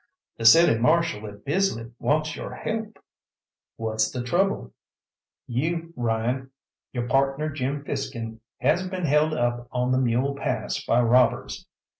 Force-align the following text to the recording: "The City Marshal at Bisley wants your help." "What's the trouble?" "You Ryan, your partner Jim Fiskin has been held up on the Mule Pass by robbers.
"The 0.37 0.45
City 0.47 0.79
Marshal 0.79 1.27
at 1.27 1.45
Bisley 1.45 1.91
wants 1.99 2.35
your 2.35 2.55
help." 2.55 2.97
"What's 3.75 4.09
the 4.09 4.23
trouble?" 4.23 4.73
"You 5.45 5.93
Ryan, 5.95 6.49
your 6.91 7.07
partner 7.07 7.49
Jim 7.51 7.83
Fiskin 7.83 8.39
has 8.57 8.87
been 8.89 9.05
held 9.05 9.35
up 9.35 9.67
on 9.71 9.91
the 9.91 9.99
Mule 9.99 10.33
Pass 10.33 10.83
by 10.83 11.01
robbers. 11.03 11.67